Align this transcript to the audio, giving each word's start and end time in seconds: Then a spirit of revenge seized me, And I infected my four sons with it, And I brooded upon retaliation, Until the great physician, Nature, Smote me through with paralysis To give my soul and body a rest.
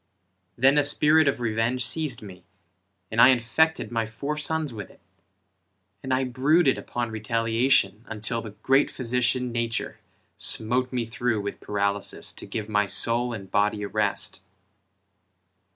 Then 0.57 0.79
a 0.79 0.83
spirit 0.83 1.27
of 1.27 1.39
revenge 1.41 1.85
seized 1.85 2.23
me, 2.23 2.43
And 3.11 3.21
I 3.21 3.27
infected 3.29 3.91
my 3.91 4.07
four 4.07 4.35
sons 4.35 4.73
with 4.73 4.89
it, 4.89 4.99
And 6.01 6.11
I 6.11 6.23
brooded 6.23 6.79
upon 6.79 7.11
retaliation, 7.11 8.03
Until 8.07 8.41
the 8.41 8.49
great 8.63 8.89
physician, 8.89 9.51
Nature, 9.51 9.99
Smote 10.37 10.91
me 10.91 11.05
through 11.05 11.41
with 11.41 11.59
paralysis 11.59 12.31
To 12.31 12.47
give 12.47 12.67
my 12.67 12.87
soul 12.87 13.31
and 13.31 13.51
body 13.51 13.83
a 13.83 13.87
rest. 13.87 14.41